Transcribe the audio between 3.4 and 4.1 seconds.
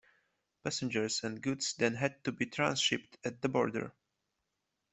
the border.